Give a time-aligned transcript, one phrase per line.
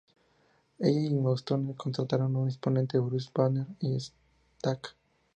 [0.79, 4.79] Ella y Moonstone contrataron a un impotente Bruce Banner y Skaar.